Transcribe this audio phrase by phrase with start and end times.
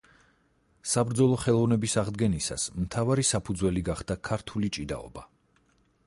[0.91, 5.27] საბრძოლო ხელოვნების აღდგენისას, მთავარი საფუძველი გახდა ქართული ჭიდაობა.